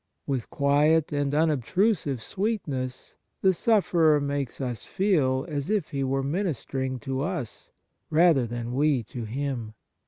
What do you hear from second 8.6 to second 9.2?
we